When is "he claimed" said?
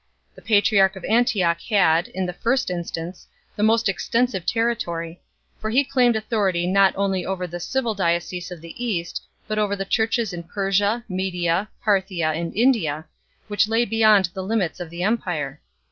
5.69-6.15